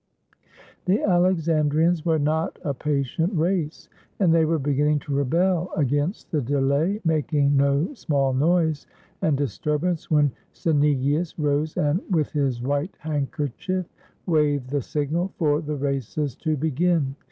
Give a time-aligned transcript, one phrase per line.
[0.85, 3.87] The Alexandrians were not a patient race,
[4.19, 8.87] and they were beginning to rebel against the delay, making no small noise
[9.21, 13.85] and disturbance, when Cynegius rose and with his white handkerchief
[14.25, 17.15] waved the signal for the races to begin.